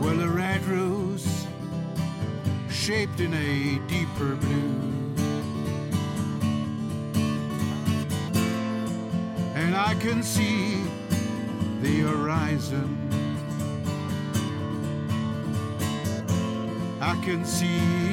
[0.00, 1.46] Well, a red rose
[2.70, 4.59] shaped in a deeper blue.
[10.00, 10.82] Can see
[11.82, 12.96] the horizon.
[17.02, 18.09] I can see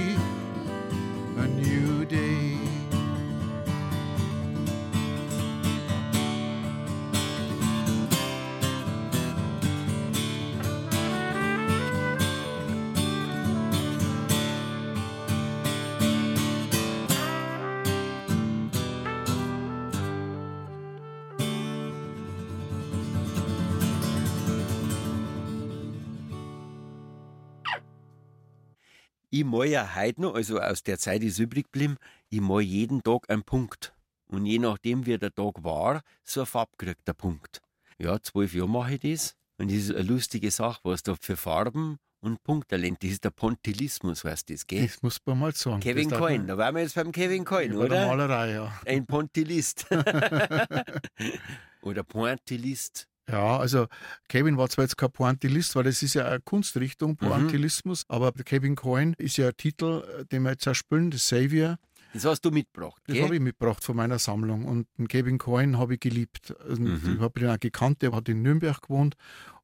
[29.38, 31.97] Ich mal ja heute noch, also aus der Zeit ist übrig geblieben,
[32.32, 33.93] ich mal jeden Tag einen Punkt.
[34.30, 37.62] Und je nachdem, wie der Tag war, so eine Farbe kriegt der Punkt.
[38.00, 39.36] Ja, zwölf Jahre mache ich das.
[39.60, 43.30] Und das ist eine lustige Sache, was da für Farben und Punkttalent, das ist der
[43.30, 44.88] Pontilismus, heißt das, gell?
[44.88, 45.82] Das muss man mal sagen.
[45.82, 48.08] Kevin Das Coyne, da waren wir jetzt beim Kevin Coyne, der oder?
[48.08, 48.73] Malerei, ja.
[48.88, 49.86] Ein Pontilist.
[51.84, 53.08] oder Pointillist.
[53.30, 53.88] Ja, also
[54.30, 57.28] Kevin war zwar jetzt kein Pointillist, weil das ist ja eine Kunstrichtung, Mhm.
[57.28, 61.12] Pointillismus, aber der Kevin Coyne ist ja ein Titel, äh, den wir jetzt auch spielen,
[61.12, 61.78] The Savior.
[62.13, 65.78] Das hast du mitgebracht, Das habe ich mitgebracht von meiner Sammlung und den Kevin Coyne
[65.78, 66.54] habe ich geliebt.
[66.68, 67.16] Mhm.
[67.16, 69.16] Ich habe ihn auch gekannt, der hat in Nürnberg gewohnt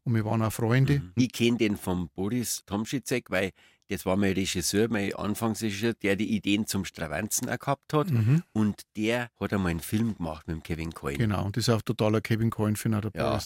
[0.04, 1.00] und wir waren auch Freunde.
[1.00, 1.12] Mhm.
[1.16, 3.52] Ich kenne den von Boris Tomschitzek, weil
[3.94, 8.10] das war mein Regisseur, mein Anfangsregisseur, der die Ideen zum Stravanzen auch gehabt hat.
[8.12, 8.44] Mhm.
[8.54, 11.18] Und der hat einmal einen Film gemacht mit Kevin Coyne.
[11.18, 13.40] Genau, und das ist auch totaler Kevin Coyne-Fan, der Ja.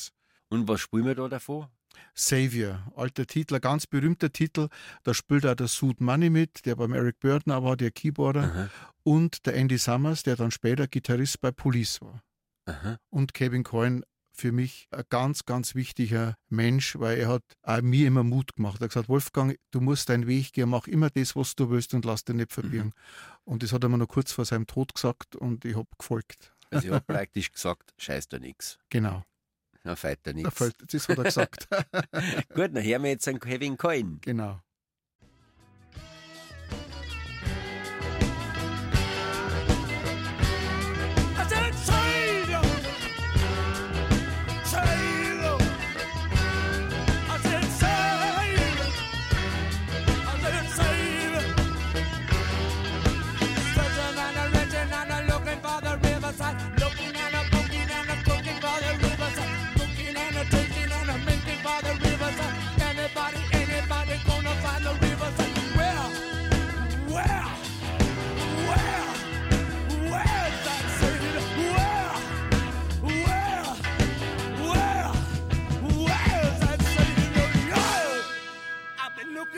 [0.49, 1.69] Und was spielen wir da davor?
[2.13, 4.69] Savior, alter Titel, ein ganz berühmter Titel.
[5.03, 8.43] Da spielt auch der Suit Money mit, der beim Eric Burton auch war, der Keyboarder.
[8.43, 8.69] Aha,
[9.03, 12.21] Und der Andy Summers, der dann später Gitarrist bei Police war.
[12.65, 12.97] aha.
[13.10, 14.03] Und Kevin Coyne
[14.38, 18.80] für mich ein ganz, ganz wichtiger Mensch, weil er hat auch mir immer Mut gemacht.
[18.82, 21.93] Er hat gesagt, Wolfgang, du musst deinen Weg gehen, mach immer das, was du willst
[21.93, 22.93] und lass dich nicht verbirgen.
[23.45, 26.54] Und das hat er mir noch kurz vor seinem Tod gesagt und ich habe gefolgt.
[26.69, 28.78] Also ich habe praktisch gesagt, scheiß da nix.
[28.89, 29.23] Genau,
[29.84, 31.67] Na, feit da fällt- das hat er gesagt.
[32.54, 34.17] Gut, dann hören wir jetzt einen Kevin Coyne.
[34.21, 34.62] genau.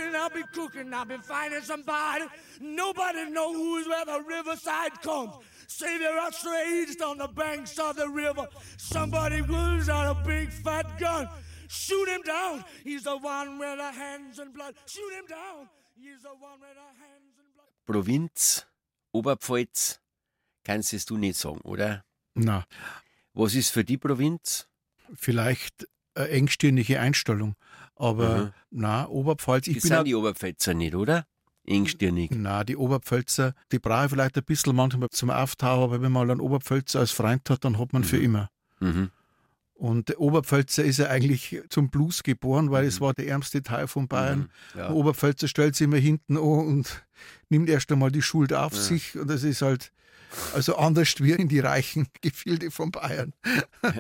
[0.09, 2.25] Looking, I've been cooking, I've been finding somebody.
[2.59, 5.33] Nobody knows where the riverside comes.
[5.67, 8.47] Savior outraged on the banks of the river.
[8.77, 11.27] Somebody whips out a big fat gun.
[11.67, 12.63] Shoot him down.
[12.83, 14.75] He's the one with the hands in blood.
[14.87, 15.69] Shoot him down.
[15.95, 17.67] He's the one with the hands in blood.
[17.85, 18.65] Provinz,
[19.13, 19.99] Oberpfalz,
[20.63, 22.03] kannst es du nicht sagen, oder?
[22.35, 22.65] Na,
[23.33, 24.65] Was ist für die Provinz?
[25.15, 27.55] vielleicht eine engstirnige Einstellung.
[27.99, 28.51] Aber Mhm.
[28.71, 31.25] na, Oberpfalz, ich Das bin sind die Oberpfälzer nicht, oder?
[31.67, 32.31] Engstirnig.
[32.33, 36.25] na, die Oberpfälzer, die brauche ich vielleicht ein bisschen manchmal zum Auftauchen, aber wenn man
[36.25, 38.49] mal einen Oberpfälzer als Freund hat, dann hat man für immer.
[38.79, 39.11] Mhm.
[39.75, 43.87] Und der Oberpfälzer ist ja eigentlich zum Blues geboren, weil es war der ärmste Teil
[43.87, 44.39] von Bayern.
[44.39, 44.79] Mhm.
[44.79, 44.87] Ja.
[44.87, 47.05] Der Oberpfälzer stellt sich immer hinten an und
[47.49, 48.79] nimmt erst einmal die Schuld auf Ja.
[48.79, 49.17] sich.
[49.17, 49.91] Und das ist halt
[50.53, 53.33] also anders wie in die reichen Gefilde von Bayern.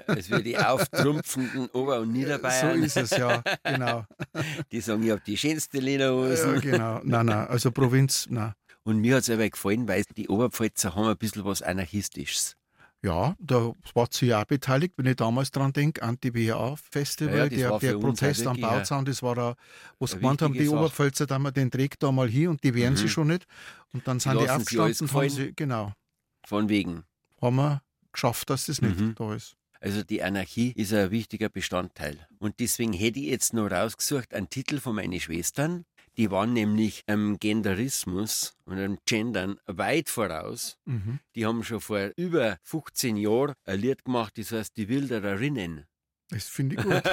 [0.07, 4.05] Es wird die auftrumpfenden Ober- und Niederbayern, So ist es ja, genau.
[4.71, 6.61] die sagen, ich habe die schönste Ja, Lederhosen.
[6.61, 6.99] genau.
[7.03, 8.53] Nein, nein, also Provinz, nein.
[8.83, 12.55] Und mir hat es aber gefallen, weil die Oberpfälzer haben ein bisschen was Anarchistisches.
[13.01, 17.49] Ja, da war sie ja auch beteiligt, wenn ich damals dran denke, Anti-BA-Festival, Ja, ja,
[17.49, 19.55] der, der Protest am Bauzaun, das war da,
[19.99, 20.77] wo sie gemeint haben, die Sache.
[20.77, 23.09] Oberpfälzer, da wir den trägt da mal hier und die wehren sie Mhm.
[23.09, 23.45] schon nicht.
[23.93, 25.29] Und dann sind die, haben gefallen.
[25.29, 25.93] sie, genau,
[26.45, 27.03] Von wegen.
[27.41, 29.15] haben wir geschafft, dass das nicht Mhm.
[29.15, 29.55] da ist.
[29.81, 32.27] Also die Anarchie ist ein wichtiger Bestandteil.
[32.39, 35.85] Und deswegen hätte ich jetzt noch rausgesucht einen Titel von meinen Schwestern.
[36.17, 40.77] Die waren nämlich am Genderismus und am Gendern weit voraus.
[40.85, 41.19] Mhm.
[41.35, 45.85] Die haben schon vor über 15 Jahren ein Lied gemacht, das heißt Die Wildererinnen.
[46.29, 47.03] Das finde ich gut.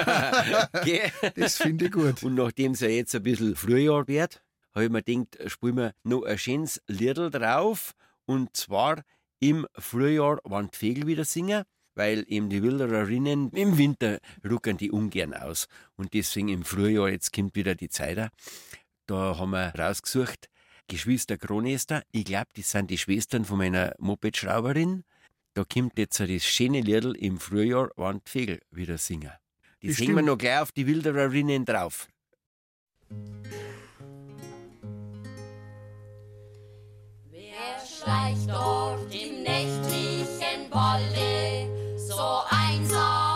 [1.37, 2.21] Das finde ich gut.
[2.23, 4.43] Und nachdem es ja jetzt ein bisschen Frühjahr wird,
[4.75, 7.93] habe ich mir gedacht, spielen wir noch ein schönes Liedl drauf.
[8.25, 9.03] Und zwar
[9.39, 11.63] im Frühjahr, wann die Vögel wieder singen,
[11.95, 15.67] weil eben die Wildererinnen im Winter ruckern die ungern aus.
[15.95, 18.31] Und deswegen im Frühjahr, jetzt kommt wieder die Zeit.
[19.07, 20.49] Da haben wir rausgesucht,
[20.87, 22.03] Geschwister Kronester.
[22.11, 25.03] Ich glaube, das sind die Schwestern von meiner Mopedschrauberin.
[25.53, 29.31] da kommt jetzt das schöne Liedl im Frühjahr, wann die Vögel wieder singen.
[29.81, 32.07] Das Das hängen wir noch gleich auf die Wildererinnen drauf.
[38.07, 41.67] Schleicht dort im nächtlichen Wolle,
[41.97, 43.26] so einsam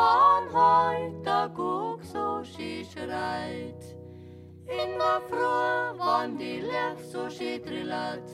[0.00, 3.82] wann heut der Guck so schön schreit.
[4.66, 8.28] In der Früh, wann die Lerch so schön trillert,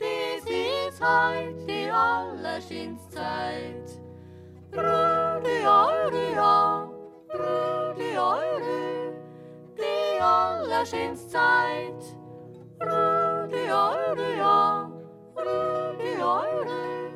[0.00, 3.88] dies ist heut die allerschönste Zeit.
[4.72, 6.90] Rüdi, eure, ja,
[7.34, 9.12] Rüdi, eure,
[9.78, 12.02] die allerschönste Zeit.
[12.80, 14.90] Rüdi, eure, ja,
[15.36, 17.10] Rüdi, eure,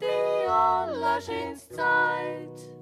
[0.00, 2.75] die allerschönste Zeit.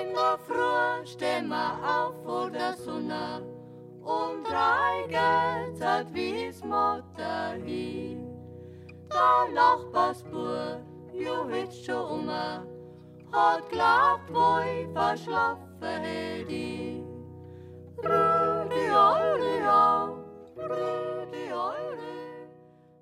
[0.00, 3.42] In der Früh stehen wir auf vor der Sonne
[4.02, 8.26] und reiget hat wie's Mutter hin.
[9.10, 17.02] Der Nachbarsbub, jo witsch schon um, hat glaubt, wo ich verschlafen hätt ich.
[17.98, 20.08] Rüdi, eure, ja,
[20.56, 22.48] Rüdi, eure,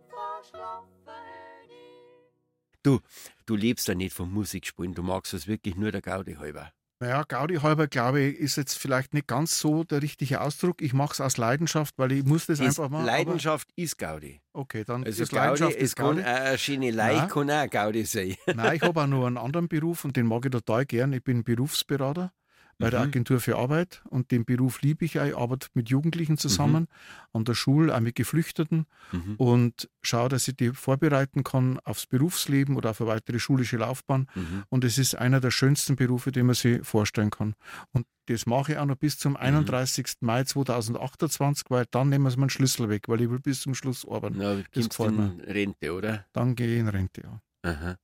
[0.08, 2.82] verschlafen hätt.
[2.82, 3.00] Du,
[3.46, 6.72] du lebst ja nicht vom Musikspielen, du magst es wirklich nur der Gaudi halber.
[7.02, 10.80] Naja, Gaudi halber, glaube ich, ist jetzt vielleicht nicht ganz so der richtige Ausdruck.
[10.80, 13.06] Ich mache es aus Leidenschaft, weil ich muss das, Das einfach machen.
[13.06, 14.40] Leidenschaft ist Gaudi.
[14.52, 16.22] Okay, dann Also ist Gaudi, Leidenschaft es ist kann Gaudi.
[16.22, 17.28] auch eine schöne Leicht Nein.
[17.28, 18.36] kann auch Gaudi sein.
[18.54, 21.12] Nein, ich habe auch noch einen anderen Beruf und den mag ich total gern.
[21.12, 22.30] Ich bin Berufsberater
[22.78, 23.06] bei der Mhm.
[23.06, 25.24] Agentur für Arbeit und den Beruf liebe ich auch.
[25.24, 26.88] Ich arbeite mit Jugendlichen zusammen
[27.32, 29.34] an der Schule, auch mit Geflüchteten Mhm.
[29.36, 34.26] und schaue, dass ich die vorbereiten kann aufs Berufsleben oder auf eine weitere schulische Laufbahn.
[34.34, 34.64] Mhm.
[34.68, 37.54] Und es ist einer der schönsten Berufe, den man sich vorstellen kann.
[37.92, 39.20] Und das mache ich auch noch bis Mhm.
[39.20, 40.16] zum 31.
[40.20, 44.06] Mai 2028, weil dann nehmen wir meinen Schlüssel weg, weil ich will bis zum Schluss
[44.08, 44.36] arbeiten.
[44.38, 46.24] Na, kommst gefällt in Rente, oder?
[46.32, 47.22] Dann gehe ich in Rente.
[47.22, 47.40] Ja.
[47.70, 47.96] Aha.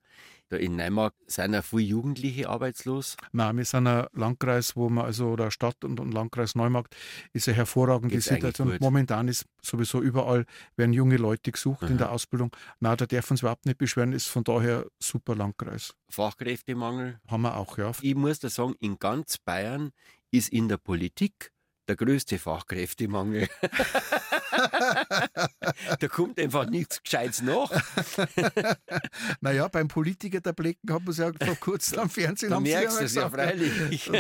[0.51, 3.17] Da in Neumark sind ja viele Jugendliche arbeitslos.
[3.33, 6.97] Nein, wir sind ein Landkreis, wo man, also oder Stadt und, und Landkreis Neumarkt
[7.33, 8.71] ist eine hervorragende Geht's Situation.
[8.71, 8.81] gut?
[8.81, 11.91] Momentan ist sowieso überall, werden junge Leute gesucht Aha.
[11.91, 12.51] in der Ausbildung.
[12.81, 15.95] Nein, da wir uns überhaupt nicht beschweren, ist von daher super Landkreis.
[16.09, 17.21] Fachkräftemangel.
[17.29, 17.93] Haben wir auch, ja.
[18.01, 19.93] Ich muss da sagen, in ganz Bayern
[20.31, 21.53] ist in der Politik
[21.89, 23.49] der größte Fachkräftemangel.
[26.01, 27.71] da kommt einfach nichts Gescheites nach.
[29.41, 33.01] Naja, beim Politiker der Blecken hat man es ja vor kurzem am Fernsehen Da merkst
[33.01, 34.11] du es ja freilich.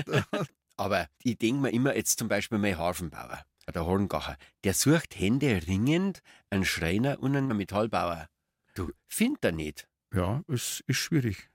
[0.77, 6.23] Aber ich denke mir immer jetzt zum Beispiel mein Hafenbauer, der Horngacher, der sucht händeringend
[6.51, 8.29] einen Schreiner und einen Metallbauer.
[8.75, 9.89] Du, findet er nicht.
[10.15, 11.51] Ja, es ist schwierig.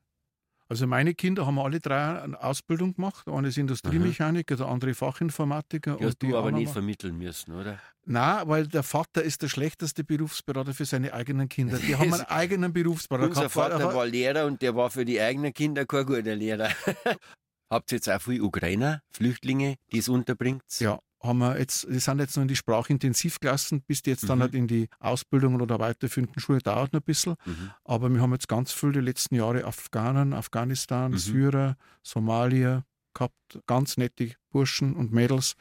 [0.74, 3.28] Also meine Kinder haben alle drei eine Ausbildung gemacht.
[3.28, 5.98] Der eine ist Industriemechaniker, der andere Fachinformatiker.
[5.98, 7.78] Die hast du aber anderen nicht vermitteln müssen, oder?
[8.06, 11.78] Nein, weil der Vater ist der schlechteste Berufsberater für seine eigenen Kinder.
[11.78, 15.06] Die haben einen eigenen Berufsberater Unser er Vater war- war Lehrer und der war für
[15.06, 16.70] die eigenen Kinder kein guter Lehrer.
[17.70, 20.64] Habt ihr jetzt auch viele Ukrainer, Flüchtlinge, die es unterbringt?
[20.80, 24.40] Ja, haben wir jetzt, die sind jetzt noch in die Sprachintensivklassen, bis die jetzt dann
[24.40, 24.42] Mhm.
[24.44, 27.36] halt in die Ausbildung oder weiterführenden Schule dauert noch ein bisschen.
[27.46, 27.72] Mhm.
[27.86, 31.18] Aber wir haben jetzt ganz viele die letzten Jahre Afghanen, Afghanistan, Mhm.
[31.18, 35.56] Syrer, Somalier gehabt, ganz nette Burschen und Mädels.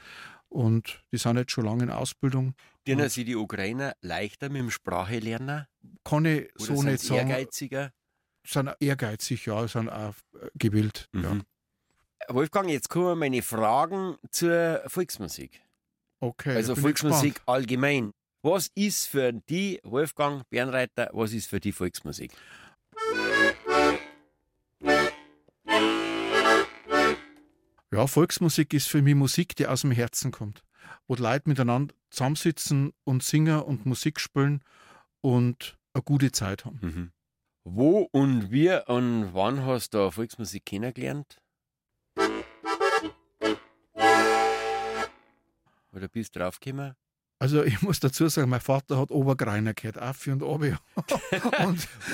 [0.48, 2.54] Und die sind jetzt schon lange in Ausbildung.
[2.86, 5.66] Dienen Und- sie die Ukrainer leichter mit dem Sprache lernen?
[6.04, 7.30] Kann ich Oder so sind nicht sie sagen.
[7.30, 7.92] ehrgeiziger?
[8.44, 10.14] Sind ehrgeizig, ja, sind auch
[10.56, 11.08] gewillt.
[11.14, 11.38] Ja.
[12.28, 15.60] Wolfgang, jetzt kommen meine Fragen zur Volksmusik.
[16.20, 18.12] Okay, also Volksmusik allgemein.
[18.42, 22.32] Was ist für die, Wolfgang Bernreiter, was ist für die Volksmusik?
[27.92, 30.62] Ja, Volksmusik ist für mich Musik, die aus dem Herzen kommt.
[31.06, 34.62] wo die Leute miteinander zusammensitzen und singen und Musik spielen
[35.20, 36.78] und eine gute Zeit haben.
[36.82, 37.12] Mhm.
[37.64, 41.41] Wo und wie und wann hast du Volksmusik kennengelernt?
[45.92, 46.94] Oder bist du draufgekommen?
[47.42, 50.76] Also ich muss dazu sagen, mein Vater hat Obergreiner gehört, Affi und Obi.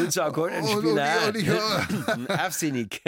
[0.01, 2.17] und, Akkordeonspieler und, und, auch.
[2.17, 3.03] und, Aufsinnig.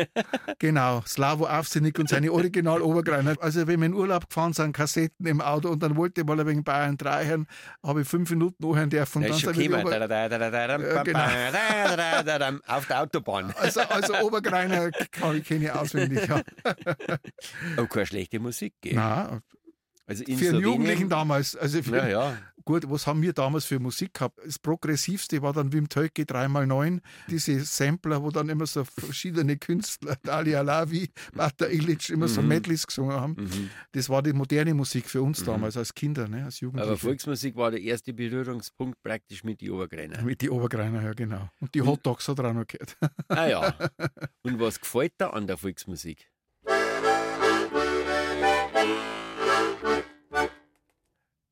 [0.58, 3.36] genau, Slavo Afsinik und seine Original Obergreiner.
[3.40, 6.38] Also wenn wir in Urlaub gefahren sind, Kassetten im Auto und dann wollte ich mal
[6.38, 7.46] ein wenig Bayern 3 hören,
[7.82, 9.22] habe ich fünf Minuten anhören dürfen.
[9.22, 9.78] Der Und ist schon genau.
[12.66, 13.54] Auf der Autobahn.
[13.56, 16.28] also, also Obergreiner kann ich keine auswendig.
[16.28, 16.42] Ja.
[17.78, 18.74] Oh, keine schlechte Musik.
[18.82, 18.94] Gell?
[18.94, 19.40] Nein,
[20.10, 21.56] Also für einen Jugendlichen damals.
[21.56, 22.38] Also für, Ja, ja.
[22.66, 24.38] Gut, was haben wir damals für Musik gehabt?
[24.44, 30.16] Das progressivste war dann Wim Tölke 3x9, diese Sampler, wo dann immer so verschiedene Künstler,
[30.22, 32.48] Dalia Lavi, Bata Ilic, immer so Mhm.
[32.48, 33.36] Medleys gesungen haben.
[33.38, 33.70] Mhm.
[33.92, 36.98] Das war die moderne Musik für uns damals als Kinder, ne, als Aber Jugendliche.
[36.98, 40.20] Volksmusik war der erste Berührungspunkt praktisch mit die Obergreiner.
[40.22, 41.48] Mit die Obergreiner, ja genau.
[41.60, 42.96] Und die Hotdogs hat er auch noch gehört.
[43.28, 43.74] Ah ja.
[44.42, 46.30] Und was gefällt dir an der Volksmusik?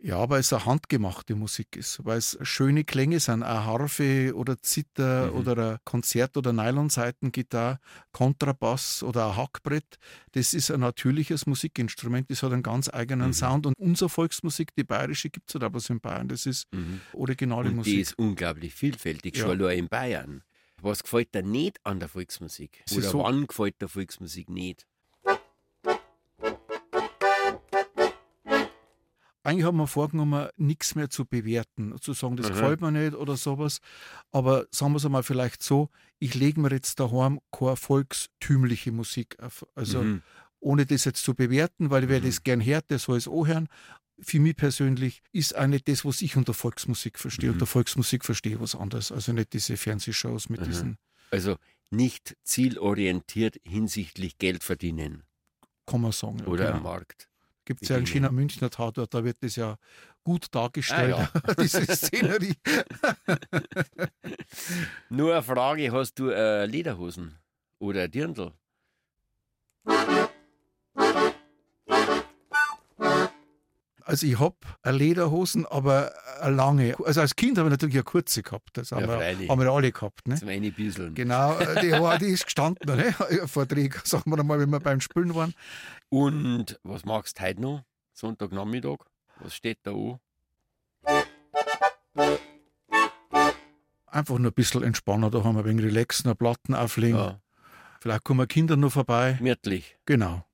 [0.01, 4.57] Ja, weil es eine handgemachte Musik ist, weil es schöne Klänge sind, eine Harfe oder
[4.63, 5.37] Zither Mhm.
[5.39, 7.81] oder ein Konzert- oder Nylonseitengitarre,
[8.13, 9.99] Kontrabass oder ein Hackbrett.
[10.33, 13.33] Das ist ein natürliches Musikinstrument, das hat einen ganz eigenen Mhm.
[13.33, 13.67] Sound.
[13.67, 16.29] Und unsere Volksmusik, die bayerische, gibt es halt aber so in Bayern.
[16.29, 17.01] Das ist Mhm.
[17.13, 17.99] originale Und die Musik.
[18.01, 19.47] ist unglaublich vielfältig, Ja.
[19.47, 20.45] schon allein in Bayern.
[20.81, 22.85] Was gefällt dir nicht an der Volksmusik?
[22.93, 24.87] Oder so- wann gefällt der Volksmusik nicht?
[29.49, 32.53] Eigentlich haben wir vorgenommen, nichts mehr zu bewerten, zu sagen, das Mhm.
[32.53, 33.81] gefällt mir nicht oder sowas.
[34.31, 35.89] Aber sagen wir es einmal vielleicht so,
[36.19, 39.67] ich lege mir jetzt daheim keine volkstümliche Musik auf.
[39.75, 40.23] Also Mhm.
[40.61, 42.25] ohne das jetzt zu bewerten, weil wer Mhm.
[42.27, 43.69] das gern hört, der soll es auch hören.
[44.21, 47.49] Für mich persönlich ist auch nicht das, was ich unter Volksmusik verstehe.
[47.51, 47.55] Mhm.
[47.55, 49.13] Unter Volksmusik verstehe ich was anderes.
[49.13, 50.65] Also nicht diese Fernsehshows mit Mhm.
[50.65, 50.99] diesen,
[51.31, 51.57] Also
[51.91, 55.23] nicht zielorientiert hinsichtlich Geld verdienen
[55.87, 56.45] kann man sagen.
[56.45, 56.91] Oder am genau.
[56.91, 57.28] Markt.
[57.69, 58.29] Gibt es ja einen Dinge.
[58.29, 59.77] schönen Münchner Tatort, da wird das ja
[60.25, 62.55] gut dargestellt, Ah, diese Szenerie.
[65.11, 67.39] Nur eine Frage, hast du äh, Lederhosen
[67.79, 68.53] oder Dirndl?
[74.09, 74.57] Also ich habe
[74.87, 76.97] Lederhosen, aber eine lange.
[77.05, 78.71] Also als Kind habe ich natürlich eine kurze gehabt.
[78.73, 80.27] Das haben, Ja, wir, haben wir alle gehabt.
[80.27, 80.37] Ne?
[80.37, 81.15] Zum eine Büseln.
[81.15, 83.13] Genau, die, war, die ist gestanden, ne?
[83.47, 85.53] Vorträge, sagen wir mal, wenn wir beim Spülen waren.
[86.09, 87.83] Und was machst du heute noch?
[88.15, 88.97] Sonntagnachmittag?
[89.41, 90.21] Was steht da an?
[94.07, 97.19] Einfach nur ein bisschen entspannen, da haben wir ein wenig relaxen, eine Platten auflegen.
[97.19, 97.41] Ja,
[98.01, 99.35] Vielleicht kommen Kinder noch vorbei.
[99.37, 99.99] gemütlich.
[100.07, 100.48] Genau.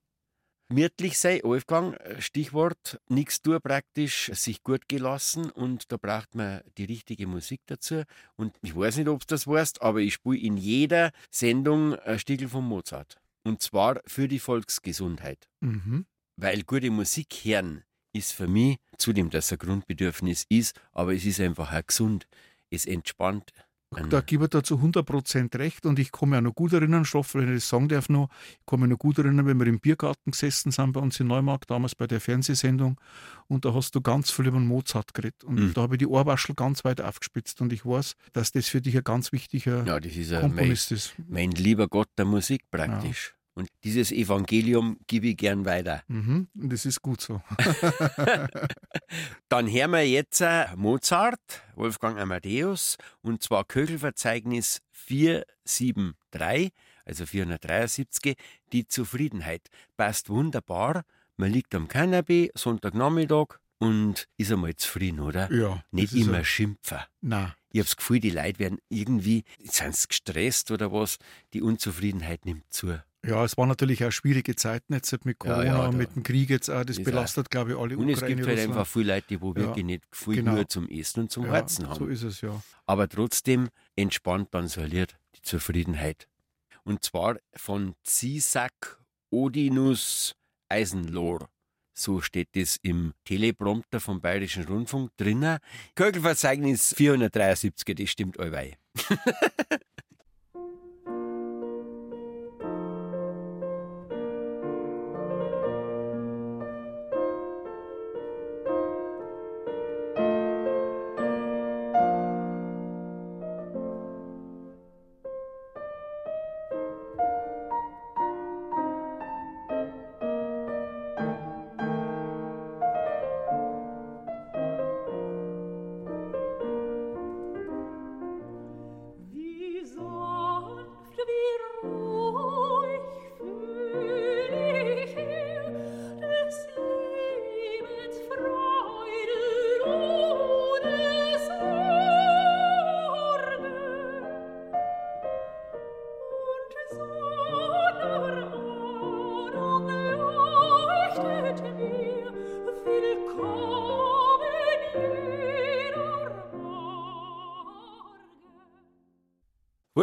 [0.69, 6.85] Gemütlich sei, Wolfgang, Stichwort, nichts tun praktisch, sich gut gelassen und da braucht man die
[6.85, 8.05] richtige Musik dazu.
[8.37, 12.19] Und ich weiß nicht, ob du das weißt, aber ich spiele in jeder Sendung ein
[12.19, 13.17] Stiegel von Mozart.
[13.45, 15.49] Und zwar für die Volksgesundheit.
[15.61, 16.07] Mhm.
[16.37, 17.85] Weil gute Musik hören
[18.15, 22.27] ist für mich, zudem, dass es ein Grundbedürfnis ist, aber es ist einfach auch gesund.
[22.71, 23.53] Es entspannt.
[24.11, 27.34] Da gebe ich da zu 100% recht und ich mich auch noch gut erinnern, Stoff,
[27.34, 28.28] wenn ich das sagen darf noch,
[28.70, 31.70] ich mich noch gut erinnern, wenn wir im Biergarten gesessen sind bei uns in Neumarkt,
[31.70, 33.01] damals bei der Fernsehsendung
[33.49, 35.74] und da hast du ganz viel über Mozart geredet und Mhm.
[35.74, 38.97] da habe ich die Ohrwaschel ganz weit aufgespitzt und ich weiß, dass das für dich
[38.97, 41.14] ein ganz wichtiger Ja, das ist ja mein, Komponist ist.
[41.28, 43.34] mein lieber Gott der Musik praktisch.
[43.57, 46.03] Und dieses Evangelium gebe ich gern weiter.
[46.09, 46.49] Mhm.
[46.55, 47.41] Und das ist gut so.
[49.49, 51.41] Dann hören wir jetzt äh, Mozart,
[51.77, 56.73] Wolfgang Amadeus, und zwar Köchelverzeichnis 473,
[57.05, 58.37] also 473,
[58.73, 59.69] die Zufriedenheit.
[59.97, 61.05] Passt wunderbar.
[61.37, 65.53] Man liegt am Kanapee, Sonntagnachmittag und ist einmal zufrieden, oder?
[65.53, 65.83] Ja.
[65.91, 66.99] Nicht immer ein- schimpfen.
[67.21, 67.53] Nein.
[67.71, 71.19] Ich habe das Gefühl, die Leute werden irgendwie, sind gestresst oder was?
[71.53, 73.03] Die Unzufriedenheit nimmt zu.
[73.27, 76.14] Ja, es waren natürlich auch schwierige Zeiten jetzt mit Ja, Corona ja, und da- mit
[76.14, 76.85] dem Krieg jetzt auch.
[76.85, 78.37] Das ist belastet, glaube ich, alle Und es Ukraine.
[78.37, 78.79] gibt halt Russland.
[78.79, 80.55] einfach viele Leute, die wo Ja, wirklich nicht viel genau.
[80.55, 81.99] nur zum Essen und zum ja, Herzen haben.
[81.99, 82.62] So ist es ja.
[82.87, 86.29] aber trotzdem entspannt dann so Lied, die Zufriedenheit.
[86.85, 89.01] Und zwar von Zisak
[89.31, 90.35] Odinus
[90.68, 91.49] Eisenlohr.
[91.97, 95.59] So steht es im Teleprompter vom Bayerischen Rundfunk drinnen.
[95.95, 98.75] Köchelverzeichnis 473, das stimmt allweil.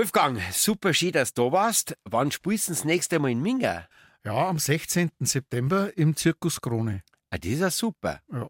[0.01, 1.95] Wolfgang, super schön, dass du da warst.
[2.05, 3.87] Wann spielst du das nächste Mal in Minga?
[4.25, 5.11] Ja, am 16.
[5.19, 7.03] September im Zirkus Krone.
[7.29, 8.19] Ah, das ist ja super.
[8.33, 8.49] Ja.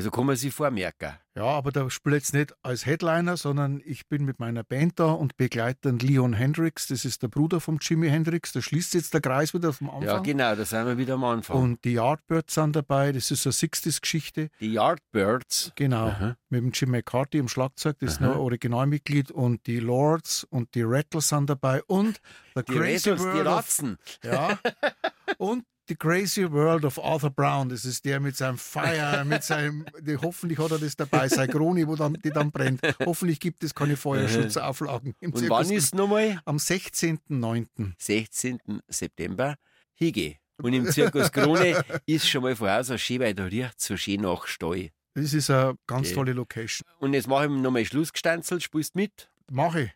[0.00, 1.12] Also kann man sich vormerken.
[1.36, 4.98] Ja, aber da spiele ich jetzt nicht als Headliner, sondern ich bin mit meiner Band
[4.98, 8.94] da und begleite dann Leon Hendricks, das ist der Bruder von Jimi Hendrix, da schließt
[8.94, 10.02] jetzt der Kreis wieder vom Anfang.
[10.04, 11.54] Ja, genau, da sind wir wieder am Anfang.
[11.62, 14.48] Und die Yardbirds sind dabei, das ist eine 60s-Geschichte.
[14.58, 15.72] die Yardbirds.
[15.76, 16.36] Genau, Aha.
[16.48, 18.32] mit dem Jim McCarthy im Schlagzeug, das ist Aha.
[18.32, 19.30] ein Originalmitglied.
[19.30, 21.82] Und die Lords und die Rattles sind dabei.
[21.84, 22.22] Und
[22.54, 23.98] The Die Crazy die World of, Ratzen.
[24.24, 24.58] ja,
[25.38, 29.84] und The Crazy World of Arthur Brown, das ist der mit seinem Fire, mit seinem,
[30.00, 32.80] die, hoffentlich hat er das dabei, sein Kroni, wo dann, die dann brennt.
[33.04, 35.58] Hoffentlich gibt es keine Feuerschutzauflagen im Und Zirkus.
[35.68, 36.40] wann ist nochmal?
[36.44, 37.92] Am 16.09.
[37.98, 38.60] 16.
[38.86, 39.56] September.
[39.94, 40.36] Hige.
[40.62, 44.20] Und im Zirkus Krone ist schon mal vorher so schön, weil da riecht so schön
[44.20, 44.90] nach Stall.
[45.14, 46.14] Das ist eine ganz Okay.
[46.14, 46.86] tolle Location.
[47.00, 49.28] Und jetzt mache ich nochmal Schlussgestanzelt, spielst mit?
[49.50, 49.90] Mache ich.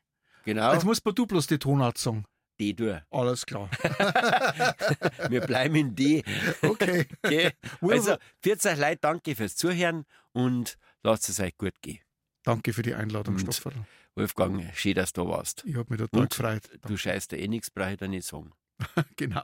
[0.44, 2.24] Genau, Jetzt musst du bloß die Tonart sagen.
[2.58, 3.04] Du.
[3.10, 3.68] Alles klar.
[5.28, 6.22] Wir bleiben in die.
[6.62, 7.06] Okay.
[7.24, 7.52] Okay?
[7.80, 12.00] Also, 40 Leute, danke fürs Zuhören und lasst es euch gut gehen.
[12.42, 13.74] Danke für die Einladung, Stofferl.
[14.16, 15.64] Wolfgang, schön, dass du da warst.
[15.66, 16.30] Ich habe mich total Und?
[16.30, 16.62] gefreut.
[16.86, 18.52] Du scheißt dir eh nichts, brauche ich dir nicht sagen.
[19.16, 19.42] Genau.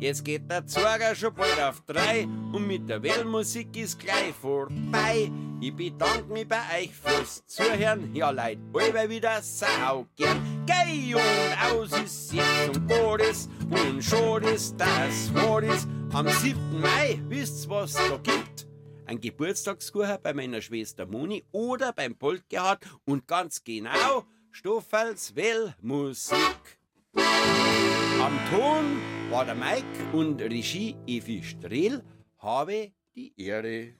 [0.00, 5.28] Jetzt geht der Zwerger schon bald auf drei und mit der Wellmusik ist gleich vorbei.
[5.60, 8.14] Ich bedanke mich bei euch fürs Zuhören.
[8.14, 10.64] Ja, Leute, alle wieder sau gern.
[10.66, 15.88] Geh und aus ist jetzt und Gottes und schon ist das Wortes.
[16.12, 16.80] Am 7.
[16.80, 18.68] Mai wisst's, was da gibt.
[19.04, 26.78] Ein Geburtstagskuchen bei meiner Schwester Moni oder beim Poltgehard und ganz genau Stoffels Wellmusik.
[28.20, 32.02] Am Ton war der Mike und Regie Evi Strehl.
[32.38, 33.94] Habe die Ehre.